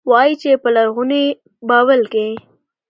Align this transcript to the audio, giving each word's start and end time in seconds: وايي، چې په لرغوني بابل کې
وايي، 0.09 0.33
چې 0.41 0.49
په 0.63 0.69
لرغوني 0.75 1.23
بابل 1.67 2.01
کې 2.11 2.27